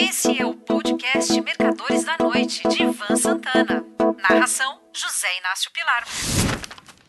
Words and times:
Esse 0.00 0.40
é 0.40 0.46
o 0.46 0.54
podcast 0.54 1.38
Mercadores 1.42 2.04
da 2.04 2.16
Noite, 2.18 2.66
de 2.68 2.84
Ivan 2.84 3.16
Santana. 3.16 3.84
Narração: 4.22 4.78
José 4.94 5.26
Inácio 5.38 5.70
Pilar. 5.74 6.04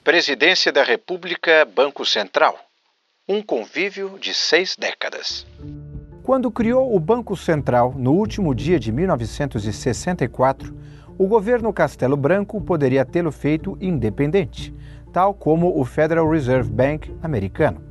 Presidência 0.04 0.74
da 0.74 0.84
República, 0.84 1.66
Banco 1.74 2.06
Central. 2.06 2.60
Um 3.26 3.42
convívio 3.42 4.20
de 4.20 4.34
seis 4.34 4.76
décadas. 4.76 5.48
Quando 6.22 6.52
criou 6.52 6.94
o 6.94 7.00
Banco 7.00 7.38
Central, 7.38 7.94
no 7.98 8.12
último 8.12 8.54
dia 8.54 8.78
de 8.78 8.92
1964, 8.92 10.78
o 11.18 11.28
governo 11.28 11.72
Castelo 11.72 12.18
Branco 12.18 12.60
poderia 12.60 13.06
tê-lo 13.06 13.32
feito 13.32 13.78
independente, 13.80 14.76
tal 15.14 15.34
como 15.34 15.80
o 15.80 15.86
Federal 15.86 16.30
Reserve 16.30 16.70
Bank 16.70 17.10
americano. 17.24 17.82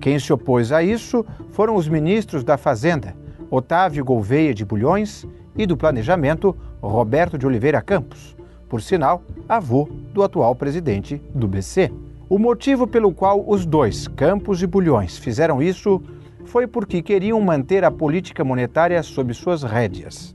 Quem 0.00 0.16
se 0.20 0.32
opôs 0.32 0.70
a 0.70 0.80
isso 0.80 1.26
foram 1.50 1.74
os 1.74 1.88
ministros 1.88 2.44
da 2.44 2.56
Fazenda, 2.56 3.20
Otávio 3.54 4.02
Gouveia 4.02 4.54
de 4.54 4.64
Bulhões, 4.64 5.26
e 5.54 5.66
do 5.66 5.76
Planejamento, 5.76 6.56
Roberto 6.80 7.36
de 7.36 7.46
Oliveira 7.46 7.82
Campos, 7.82 8.34
por 8.66 8.80
sinal, 8.80 9.22
avô 9.46 9.86
do 10.14 10.22
atual 10.22 10.54
presidente 10.54 11.20
do 11.34 11.46
BC. 11.46 11.92
O 12.30 12.38
motivo 12.38 12.86
pelo 12.86 13.12
qual 13.12 13.44
os 13.46 13.66
dois, 13.66 14.08
Campos 14.08 14.62
e 14.62 14.66
Bulhões, 14.66 15.18
fizeram 15.18 15.62
isso 15.62 16.02
foi 16.46 16.66
porque 16.66 17.02
queriam 17.02 17.38
manter 17.42 17.84
a 17.84 17.90
política 17.90 18.42
monetária 18.42 19.02
sob 19.02 19.34
suas 19.34 19.62
rédeas. 19.62 20.34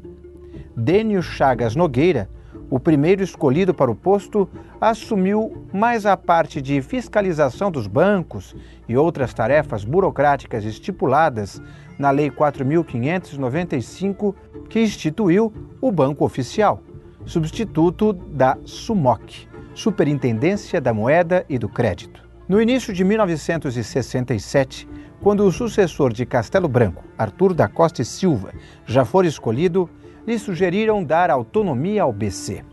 Dênio 0.75 1.23
Chagas 1.23 1.75
Nogueira, 1.75 2.29
o 2.69 2.79
primeiro 2.79 3.23
escolhido 3.23 3.73
para 3.73 3.89
o 3.89 3.95
posto, 3.95 4.47
assumiu 4.79 5.65
mais 5.73 6.05
a 6.05 6.15
parte 6.15 6.61
de 6.61 6.81
fiscalização 6.83 7.71
dos 7.71 7.87
bancos 7.87 8.55
e 8.87 8.95
outras 8.95 9.33
tarefas 9.33 9.83
burocráticas 9.83 10.63
estipuladas 10.63 11.59
na 11.97 12.11
Lei 12.11 12.29
4.595, 12.29 14.35
que 14.69 14.81
instituiu 14.81 15.51
o 15.81 15.91
Banco 15.91 16.23
Oficial, 16.23 16.81
substituto 17.25 18.13
da 18.13 18.57
SUMOC, 18.65 19.47
Superintendência 19.73 20.79
da 20.79 20.93
Moeda 20.93 21.45
e 21.49 21.57
do 21.57 21.67
Crédito. 21.67 22.27
No 22.47 22.61
início 22.61 22.93
de 22.93 23.03
1967, 23.03 24.87
quando 25.21 25.45
o 25.45 25.51
sucessor 25.51 26.13
de 26.13 26.25
Castelo 26.25 26.67
Branco, 26.67 27.03
Arthur 27.17 27.53
da 27.53 27.67
Costa 27.67 28.01
e 28.01 28.05
Silva, 28.05 28.53
já 28.85 29.03
for 29.03 29.25
escolhido, 29.25 29.89
lhe 30.25 30.39
sugeriram 30.39 31.03
dar 31.03 31.29
autonomia 31.29 32.03
ao 32.03 32.13
BC. 32.13 32.63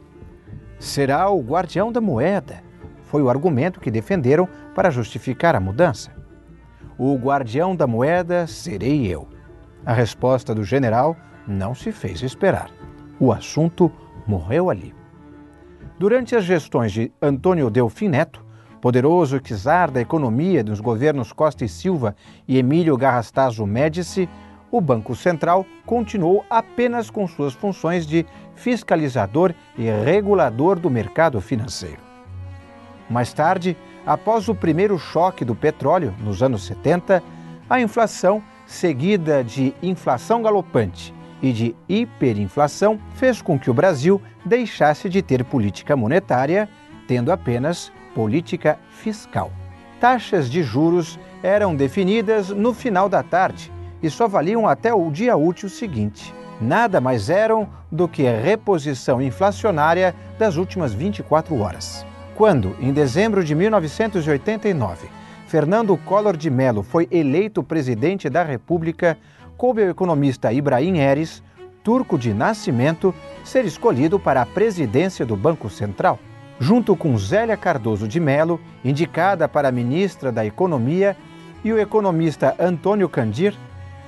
Será 0.78 1.28
o 1.30 1.40
guardião 1.40 1.90
da 1.90 2.00
moeda, 2.00 2.62
foi 3.02 3.22
o 3.22 3.30
argumento 3.30 3.80
que 3.80 3.90
defenderam 3.90 4.48
para 4.74 4.90
justificar 4.90 5.54
a 5.54 5.60
mudança. 5.60 6.13
O 6.96 7.16
guardião 7.16 7.74
da 7.74 7.86
moeda 7.86 8.46
serei 8.46 9.06
eu. 9.06 9.26
A 9.84 9.92
resposta 9.92 10.54
do 10.54 10.62
general 10.62 11.16
não 11.46 11.74
se 11.74 11.90
fez 11.90 12.22
esperar. 12.22 12.70
O 13.18 13.32
assunto 13.32 13.90
morreu 14.26 14.70
ali. 14.70 14.94
Durante 15.98 16.36
as 16.36 16.44
gestões 16.44 16.92
de 16.92 17.12
Antônio 17.20 17.68
Delfim 17.68 18.08
Neto, 18.08 18.44
poderoso 18.80 19.40
czar 19.40 19.90
da 19.90 20.00
economia 20.00 20.62
dos 20.62 20.80
governos 20.80 21.32
Costa 21.32 21.64
e 21.64 21.68
Silva 21.68 22.14
e 22.46 22.58
Emílio 22.58 22.96
Garrastazu 22.96 23.66
Médici, 23.66 24.28
o 24.70 24.80
Banco 24.80 25.14
Central 25.14 25.64
continuou 25.86 26.44
apenas 26.50 27.10
com 27.10 27.26
suas 27.26 27.54
funções 27.54 28.06
de 28.06 28.26
fiscalizador 28.54 29.54
e 29.78 29.84
regulador 29.84 30.78
do 30.78 30.90
mercado 30.90 31.40
financeiro. 31.40 32.02
Mais 33.08 33.32
tarde, 33.32 33.76
após 34.06 34.48
o 34.48 34.54
primeiro 34.54 34.98
choque 34.98 35.44
do 35.44 35.54
petróleo, 35.54 36.14
nos 36.20 36.42
anos 36.42 36.64
70, 36.64 37.22
a 37.68 37.80
inflação, 37.80 38.42
seguida 38.66 39.42
de 39.42 39.74
inflação 39.82 40.42
galopante 40.42 41.14
e 41.42 41.52
de 41.52 41.74
hiperinflação, 41.88 42.98
fez 43.14 43.40
com 43.42 43.58
que 43.58 43.70
o 43.70 43.74
Brasil 43.74 44.20
deixasse 44.44 45.08
de 45.08 45.22
ter 45.22 45.44
política 45.44 45.96
monetária, 45.96 46.68
tendo 47.06 47.32
apenas 47.32 47.92
política 48.14 48.78
fiscal. 48.88 49.50
Taxas 50.00 50.50
de 50.50 50.62
juros 50.62 51.18
eram 51.42 51.74
definidas 51.74 52.50
no 52.50 52.72
final 52.72 53.08
da 53.08 53.22
tarde 53.22 53.72
e 54.02 54.10
só 54.10 54.28
valiam 54.28 54.68
até 54.68 54.92
o 54.92 55.10
dia 55.10 55.36
útil 55.36 55.68
seguinte. 55.68 56.34
Nada 56.60 57.00
mais 57.00 57.30
eram 57.30 57.68
do 57.90 58.06
que 58.06 58.26
a 58.26 58.38
reposição 58.38 59.20
inflacionária 59.20 60.14
das 60.38 60.56
últimas 60.56 60.92
24 60.92 61.58
horas. 61.58 62.06
Quando, 62.34 62.74
em 62.80 62.92
dezembro 62.92 63.44
de 63.44 63.54
1989, 63.54 65.08
Fernando 65.46 65.96
Collor 65.96 66.36
de 66.36 66.50
Mello 66.50 66.82
foi 66.82 67.06
eleito 67.08 67.62
presidente 67.62 68.28
da 68.28 68.42
República, 68.42 69.16
coube 69.56 69.84
ao 69.84 69.88
economista 69.88 70.52
Ibrahim 70.52 70.98
Eres, 70.98 71.44
turco 71.84 72.18
de 72.18 72.34
nascimento, 72.34 73.14
ser 73.44 73.64
escolhido 73.64 74.18
para 74.18 74.42
a 74.42 74.46
presidência 74.46 75.24
do 75.24 75.36
Banco 75.36 75.70
Central. 75.70 76.18
Junto 76.58 76.96
com 76.96 77.16
Zélia 77.16 77.56
Cardoso 77.56 78.08
de 78.08 78.18
Mello, 78.18 78.60
indicada 78.84 79.48
para 79.48 79.70
ministra 79.70 80.32
da 80.32 80.44
Economia, 80.44 81.16
e 81.64 81.72
o 81.72 81.78
economista 81.78 82.54
Antônio 82.58 83.08
Candir, 83.08 83.54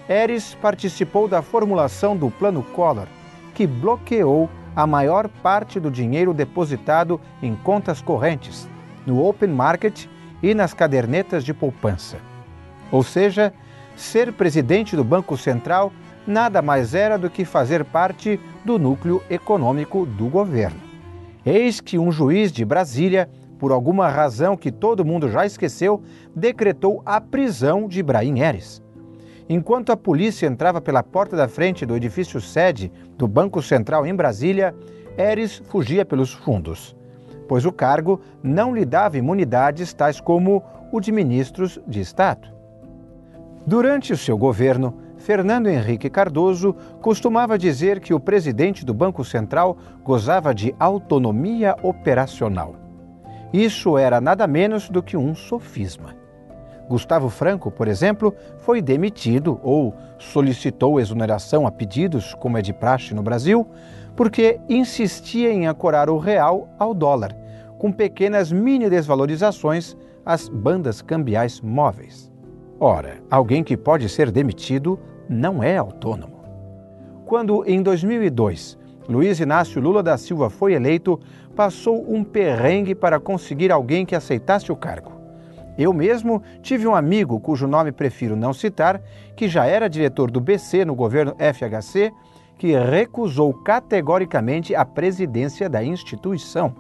Eres 0.09 0.55
participou 0.61 1.29
da 1.29 1.43
formulação 1.43 2.17
do 2.17 2.31
Plano 2.31 2.63
Collor, 2.63 3.07
que 3.55 3.67
bloqueou 3.67 4.51
a 4.77 4.87
maior 4.87 5.27
parte 5.27 5.81
do 5.81 5.91
dinheiro 5.91 6.35
depositado 6.35 7.19
em 7.43 7.57
contas 7.57 8.03
correntes, 8.03 8.69
no 9.07 9.25
open 9.27 9.49
market 9.49 10.07
e 10.43 10.55
nas 10.55 10.75
cadernetas 10.75 11.43
de 11.43 11.55
poupança. 11.55 12.19
Ou 12.93 13.03
seja, 13.03 13.55
ser 13.97 14.33
presidente 14.35 14.95
do 14.95 15.03
Banco 15.03 15.37
Central 15.37 15.91
nada 16.27 16.61
mais 16.61 16.95
era 16.95 17.17
do 17.17 17.31
que 17.31 17.45
fazer 17.45 17.85
parte 17.85 18.39
do 18.65 18.79
núcleo 18.79 19.23
econômico 19.31 20.05
do 20.05 20.27
governo. 20.27 20.81
Eis 21.45 21.81
que 21.81 21.99
um 21.99 22.13
juiz 22.13 22.53
de 22.53 22.65
Brasília, 22.65 23.31
por 23.59 23.73
alguma 23.73 24.09
razão 24.09 24.57
que 24.57 24.73
todo 24.73 25.05
mundo 25.05 25.31
já 25.31 25.47
esqueceu, 25.47 26.03
decretou 26.35 27.01
a 27.07 27.21
prisão 27.21 27.89
de 27.89 28.01
Ibrahim 28.01 28.41
Eres. 28.41 28.83
Enquanto 29.49 29.93
a 29.93 29.97
polícia 29.97 30.47
entrava 30.47 30.81
pela 30.81 31.03
porta 31.03 31.37
da 31.37 31.47
frente 31.47 31.87
do 31.87 31.97
edifício 31.97 32.41
sede 32.41 32.91
do 33.17 33.29
Banco 33.29 33.63
Central 33.63 34.07
em 34.07 34.15
Brasília, 34.15 34.75
Eres 35.17 35.57
fugia 35.57 36.05
pelos 36.05 36.35
fundos, 36.35 36.95
pois 37.49 37.65
o 37.65 37.73
cargo 37.73 38.21
não 38.43 38.75
lhe 38.75 38.85
dava 38.85 39.17
imunidades 39.17 39.95
tais 39.95 40.21
como 40.21 40.63
o 40.93 41.01
de 41.01 41.11
ministros 41.11 41.81
de 41.89 42.01
Estado. 42.01 42.49
Durante 43.67 44.13
o 44.13 44.17
seu 44.17 44.37
governo, 44.37 44.95
Fernando 45.17 45.69
Henrique 45.69 46.11
Cardoso 46.11 46.75
costumava 47.01 47.59
dizer 47.59 47.99
que 47.99 48.13
o 48.13 48.21
presidente 48.21 48.85
do 48.85 48.93
Banco 48.93 49.25
Central 49.25 49.79
gozava 50.05 50.55
de 50.55 50.75
autonomia 50.79 51.75
operacional. 51.83 52.77
Isso 53.53 53.97
era 53.97 54.21
nada 54.21 54.47
menos 54.47 54.91
do 54.91 55.03
que 55.03 55.17
um 55.17 55.35
sofisma. 55.35 56.15
Gustavo 56.89 57.29
Franco, 57.29 57.71
por 57.71 57.89
exemplo, 57.89 58.35
foi 58.59 58.81
demitido 58.81 59.59
ou 59.63 59.95
solicitou 60.19 61.01
exoneração 61.01 61.67
a 61.67 61.71
pedidos, 61.71 62.35
como 62.35 62.59
é 62.59 62.63
de 62.63 62.73
praxe 62.73 63.15
no 63.15 63.23
Brasil, 63.23 63.67
porque 64.15 64.61
insistia 64.69 65.53
em 65.53 65.67
ancorar 65.67 66.09
o 66.09 66.19
real 66.19 66.69
ao 66.79 66.95
dólar, 66.95 67.37
com 67.79 67.93
pequenas 67.93 68.53
mini 68.53 68.89
desvalorizações 68.89 69.97
às 70.25 70.49
bandas 70.49 71.03
cambiais 71.03 71.61
móveis. 71.61 72.33
Ora, 72.79 73.19
alguém 73.31 73.65
que 73.65 73.77
pode 73.77 74.09
ser 74.09 74.31
demitido 74.31 74.99
não 75.29 75.63
é 75.63 75.77
autônomo. 75.77 76.37
Quando, 77.25 77.65
em 77.67 77.83
2002, 77.83 78.79
Luiz 79.09 79.41
Inácio 79.41 79.81
Lula 79.81 80.03
da 80.03 80.17
Silva 80.17 80.51
foi 80.51 80.75
eleito, 80.75 81.19
passou 81.55 82.05
um 82.13 82.23
perrengue 82.23 82.95
para 82.95 83.19
conseguir 83.19 83.73
alguém 83.73 84.05
que 84.05 84.15
aceitasse 84.15 84.71
o 84.71 84.77
cargo. 84.77 85.16
Eu 85.79 85.93
mesmo 85.93 86.43
tive 86.63 86.87
um 86.87 86.95
amigo 86.95 87.39
cujo 87.39 87.67
nome 87.67 87.93
prefiro 87.93 88.35
não 88.35 88.53
citar, 88.53 89.01
que 89.37 89.49
já 89.49 89.67
era 89.67 89.91
diretor 89.91 90.31
do 90.31 90.41
BC 90.41 90.85
no 90.85 90.95
governo 90.95 91.37
FHC, 91.39 92.13
que 92.59 92.77
recusou 92.79 93.53
categoricamente 93.53 94.75
a 94.75 94.85
presidência 94.85 95.69
da 95.69 95.85
instituição. 95.85 96.75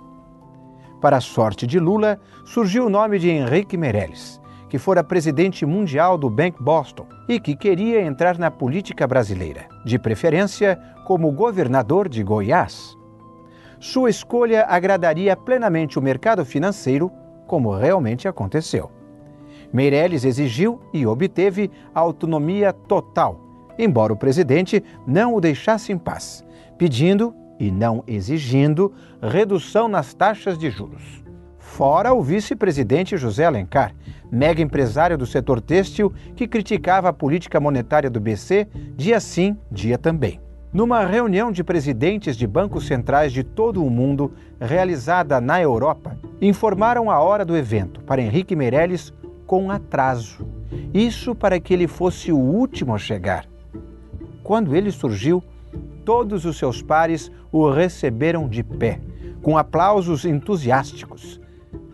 Para 1.00 1.19
a 1.19 1.20
sorte 1.20 1.66
de 1.66 1.78
Lula, 1.78 2.19
surgiu 2.46 2.87
o 2.87 2.90
nome 2.90 3.19
de 3.19 3.28
Henrique 3.28 3.76
Meirelles, 3.76 4.40
que 4.69 4.78
fora 4.78 5.04
presidente 5.04 5.66
mundial 5.66 6.16
do 6.16 6.31
Bank 6.31 6.62
Boston 6.62 7.06
e 7.28 7.38
que 7.38 7.54
queria 7.54 8.00
entrar 8.00 8.38
na 8.38 8.50
política 8.50 9.06
brasileira, 9.06 9.66
de 9.84 9.98
preferência 9.98 10.81
como 11.04 11.31
governador 11.31 12.08
de 12.08 12.22
Goiás. 12.22 12.96
Sua 13.78 14.08
escolha 14.08 14.64
agradaria 14.66 15.37
plenamente 15.37 15.98
o 15.98 16.02
mercado 16.02 16.44
financeiro 16.46 17.12
como 17.46 17.75
realmente 17.75 18.28
aconteceu. 18.28 18.90
Meirelles 19.72 20.25
exigiu 20.25 20.81
e 20.93 21.06
obteve 21.06 21.70
autonomia 21.94 22.72
total, 22.72 23.40
embora 23.78 24.12
o 24.12 24.16
presidente 24.16 24.82
não 25.06 25.34
o 25.34 25.40
deixasse 25.40 25.93
em 25.93 25.98
paz, 25.98 26.44
pedindo 26.78 27.34
e 27.58 27.70
não 27.70 28.04
exigindo 28.06 28.93
redução 29.20 29.88
nas 29.88 30.14
taxas 30.14 30.58
de 30.58 30.70
juros. 30.70 31.25
Fora 31.58 32.14
o 32.14 32.22
vice-presidente 32.22 33.16
José 33.16 33.44
Alencar, 33.44 33.94
mega 34.31 34.62
empresário 34.62 35.19
do 35.19 35.26
setor 35.26 35.60
têxtil 35.60 36.12
que 36.34 36.48
criticava 36.48 37.08
a 37.08 37.12
política 37.12 37.60
monetária 37.60 38.08
do 38.08 38.20
BC 38.20 38.69
dia 38.96 39.20
sim, 39.20 39.56
dia 39.70 39.98
também. 39.98 40.40
Numa 40.76 41.06
reunião 41.06 41.50
de 41.50 41.64
presidentes 41.64 42.37
de 42.37 42.46
bancos 42.46 42.87
centrais 42.87 43.32
de 43.32 43.43
todo 43.43 43.82
o 43.82 43.88
mundo, 43.88 44.34
realizada 44.61 45.40
na 45.40 45.58
Europa, 45.58 46.19
informaram 46.38 47.11
a 47.11 47.19
hora 47.19 47.46
do 47.46 47.56
evento 47.56 48.02
para 48.02 48.20
Henrique 48.20 48.55
Meirelles 48.55 49.11
com 49.46 49.70
atraso. 49.70 50.46
Isso 50.93 51.34
para 51.34 51.58
que 51.58 51.73
ele 51.73 51.88
fosse 51.88 52.31
o 52.31 52.37
último 52.37 52.94
a 52.94 52.99
chegar. 52.99 53.46
Quando 54.43 54.76
ele 54.76 54.90
surgiu, 54.90 55.43
todos 56.05 56.44
os 56.44 56.58
seus 56.58 56.82
pares 56.82 57.32
o 57.50 57.70
receberam 57.70 58.46
de 58.46 58.62
pé, 58.62 59.00
com 59.40 59.56
aplausos 59.56 60.26
entusiásticos. 60.26 61.40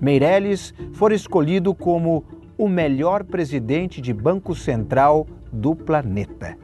Meirelles 0.01 0.75
foi 0.95 1.15
escolhido 1.15 1.73
como 1.73 2.25
o 2.59 2.69
melhor 2.69 3.23
presidente 3.23 4.01
de 4.01 4.13
Banco 4.13 4.57
Central 4.57 5.25
do 5.53 5.77
planeta. 5.77 6.59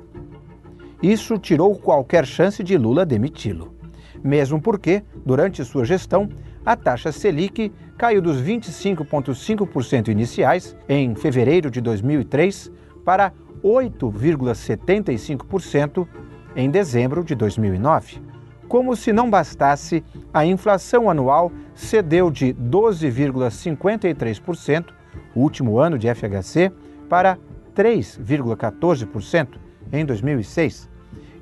Isso 1.03 1.39
tirou 1.39 1.75
qualquer 1.77 2.27
chance 2.27 2.63
de 2.63 2.77
Lula 2.77 3.07
demiti-lo. 3.07 3.75
Mesmo 4.23 4.61
porque, 4.61 5.03
durante 5.25 5.65
sua 5.65 5.85
gestão, 5.85 6.29
a 6.67 6.77
taxa 6.77 7.11
Selic 7.13 7.73
caiu 7.97 8.21
dos 8.21 8.43
25,5% 8.43 10.09
iniciais, 10.09 10.77
em 10.89 11.15
fevereiro 11.15 11.71
de 11.71 11.81
2003, 11.81 12.73
para 13.05 13.33
8,75% 13.63 16.09
em 16.57 16.69
dezembro 16.71 17.23
de 17.23 17.35
2009. 17.35 18.23
Como 18.69 18.97
se 18.97 19.13
não 19.13 19.31
bastasse, 19.31 20.03
a 20.35 20.45
inflação 20.45 21.09
anual 21.09 21.53
cedeu 21.75 22.29
de 22.31 22.53
12,53%, 22.55 24.87
último 25.35 25.79
ano 25.79 25.97
de 25.97 26.13
FHC, 26.13 26.71
para 27.09 27.39
3,14% 27.75 29.68
em 29.93 30.05
2006. 30.05 30.89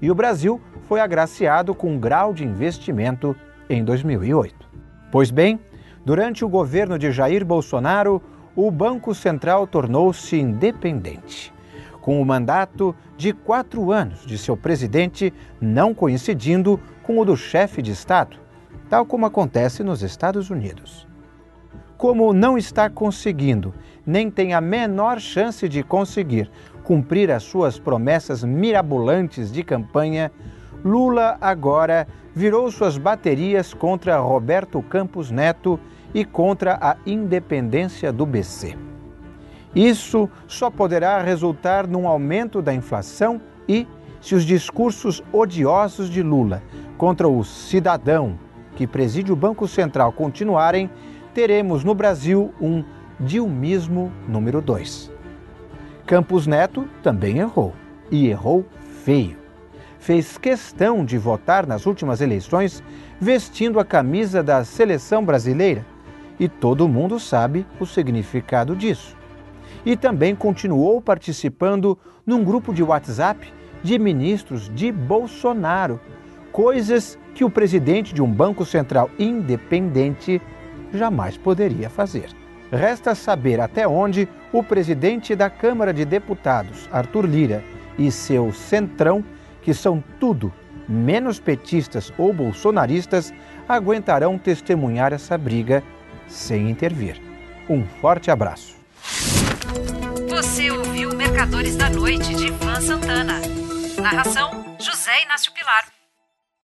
E 0.00 0.10
o 0.10 0.14
Brasil 0.14 0.60
foi 0.88 1.00
agraciado 1.00 1.74
com 1.74 1.94
um 1.94 1.98
grau 1.98 2.32
de 2.32 2.44
investimento 2.44 3.34
em 3.68 3.84
2008. 3.84 4.54
Pois 5.10 5.30
bem, 5.30 5.58
durante 6.04 6.44
o 6.44 6.48
governo 6.48 6.98
de 6.98 7.10
Jair 7.10 7.44
Bolsonaro, 7.44 8.22
o 8.54 8.70
Banco 8.70 9.14
Central 9.14 9.66
tornou-se 9.66 10.36
independente 10.36 11.52
com 12.06 12.22
o 12.22 12.24
mandato 12.24 12.94
de 13.16 13.32
quatro 13.32 13.90
anos 13.90 14.24
de 14.24 14.38
seu 14.38 14.56
presidente 14.56 15.34
não 15.60 15.92
coincidindo 15.92 16.78
com 17.02 17.18
o 17.18 17.24
do 17.24 17.36
chefe 17.36 17.82
de 17.82 17.90
Estado, 17.90 18.36
tal 18.88 19.04
como 19.04 19.26
acontece 19.26 19.82
nos 19.82 20.04
Estados 20.04 20.48
Unidos. 20.48 21.04
Como 21.96 22.32
não 22.32 22.56
está 22.56 22.88
conseguindo, 22.88 23.74
nem 24.06 24.30
tem 24.30 24.54
a 24.54 24.60
menor 24.60 25.18
chance 25.18 25.68
de 25.68 25.82
conseguir 25.82 26.48
cumprir 26.86 27.32
as 27.32 27.42
suas 27.42 27.80
promessas 27.80 28.44
mirabolantes 28.44 29.50
de 29.50 29.64
campanha, 29.64 30.30
Lula 30.84 31.36
agora 31.40 32.06
virou 32.32 32.70
suas 32.70 32.96
baterias 32.96 33.74
contra 33.74 34.20
Roberto 34.20 34.80
Campos 34.82 35.32
Neto 35.32 35.80
e 36.14 36.24
contra 36.24 36.78
a 36.80 36.96
independência 37.04 38.12
do 38.12 38.24
BC. 38.24 38.78
Isso 39.74 40.30
só 40.46 40.70
poderá 40.70 41.20
resultar 41.20 41.88
num 41.88 42.06
aumento 42.06 42.62
da 42.62 42.72
inflação 42.72 43.40
e, 43.68 43.84
se 44.20 44.36
os 44.36 44.44
discursos 44.44 45.20
odiosos 45.32 46.08
de 46.08 46.22
Lula 46.22 46.62
contra 46.96 47.26
o 47.26 47.42
cidadão 47.42 48.38
que 48.76 48.86
preside 48.86 49.32
o 49.32 49.36
Banco 49.36 49.66
Central 49.66 50.12
continuarem, 50.12 50.88
teremos 51.34 51.82
no 51.82 51.96
Brasil 51.96 52.54
um 52.60 52.84
dilmismo 53.18 54.12
número 54.28 54.62
2. 54.62 55.15
Campos 56.06 56.46
Neto 56.46 56.88
também 57.02 57.38
errou, 57.38 57.74
e 58.10 58.28
errou 58.28 58.64
feio. 59.04 59.36
Fez 59.98 60.38
questão 60.38 61.04
de 61.04 61.18
votar 61.18 61.66
nas 61.66 61.84
últimas 61.84 62.20
eleições 62.20 62.82
vestindo 63.20 63.80
a 63.80 63.84
camisa 63.84 64.42
da 64.42 64.64
seleção 64.64 65.24
brasileira, 65.24 65.84
e 66.38 66.48
todo 66.48 66.88
mundo 66.88 67.18
sabe 67.18 67.66
o 67.80 67.86
significado 67.86 68.76
disso 68.76 69.16
e 69.86 69.96
também 69.96 70.34
continuou 70.34 71.00
participando 71.00 71.96
num 72.26 72.42
grupo 72.42 72.74
de 72.74 72.82
WhatsApp 72.82 73.52
de 73.84 73.98
ministros 74.00 74.68
de 74.74 74.90
Bolsonaro, 74.90 76.00
coisas 76.50 77.16
que 77.34 77.44
o 77.44 77.50
presidente 77.50 78.12
de 78.12 78.20
um 78.20 78.30
banco 78.30 78.64
central 78.64 79.08
independente 79.16 80.42
jamais 80.92 81.36
poderia 81.36 81.88
fazer. 81.88 82.30
Resta 82.72 83.14
saber 83.14 83.60
até 83.60 83.86
onde 83.86 84.28
o 84.52 84.62
presidente 84.62 85.34
da 85.34 85.48
Câmara 85.48 85.92
de 85.94 86.04
Deputados, 86.04 86.88
Arthur 86.90 87.26
Lira, 87.26 87.62
e 87.98 88.10
seu 88.10 88.52
centrão, 88.52 89.24
que 89.62 89.72
são 89.72 90.02
tudo 90.20 90.52
menos 90.88 91.40
petistas 91.40 92.12
ou 92.18 92.32
bolsonaristas, 92.32 93.32
aguentarão 93.68 94.38
testemunhar 94.38 95.12
essa 95.12 95.36
briga 95.36 95.82
sem 96.28 96.70
intervir. 96.70 97.20
Um 97.68 97.84
forte 98.00 98.30
abraço. 98.30 98.76
Você 100.28 100.70
ouviu 100.70 101.14
Mercadores 101.14 101.76
da 101.76 101.90
Noite 101.90 102.34
de 102.34 102.48
Ivan 102.48 102.80
Santana. 102.80 103.40
Narração: 104.00 104.76
José 104.78 105.22
Inácio 105.24 105.52
Pilar. 105.52 105.95